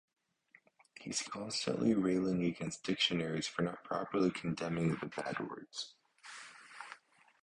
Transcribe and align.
He's 0.99 1.21
constantly 1.21 1.93
railing 1.93 2.43
against 2.43 2.81
dictionaries 2.83 3.45
for 3.45 3.61
not 3.61 3.83
properly 3.83 4.31
condemning 4.31 4.95
the 4.95 5.05
bad 5.05 5.39
words. 5.39 5.93